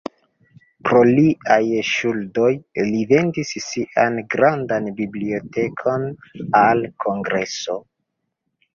[0.87, 1.57] Pro liaj
[1.89, 2.47] ŝuldoj,
[2.89, 6.11] li vendis sian grandan bibliotekon
[6.67, 7.83] al Kongreso.